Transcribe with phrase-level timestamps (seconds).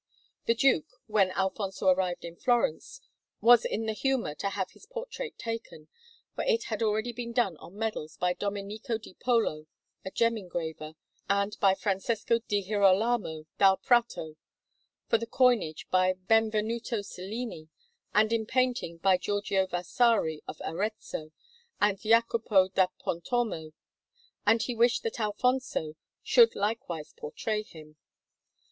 [0.47, 3.01] The Duke, when Alfonso arrived in Florence,
[3.39, 5.89] was in the humour to have his portrait taken;
[6.33, 9.67] for it had already been done on medals by Domenico di Polo,
[10.03, 10.95] a gem engraver,
[11.29, 14.37] and by Francesco di Girolamo dal Prato,
[15.07, 17.69] for the coinage by Benvenuto Cellini,
[18.11, 21.31] and in painting by Giorgio Vasari of Arezzo
[21.79, 23.71] and Jacopo da Pontormo,
[24.47, 25.93] and he wished that Alfonso
[26.23, 27.97] should likewise portray him.